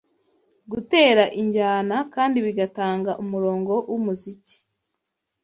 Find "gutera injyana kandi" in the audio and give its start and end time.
0.71-2.37